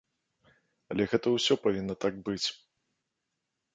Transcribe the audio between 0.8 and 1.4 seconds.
Але гэта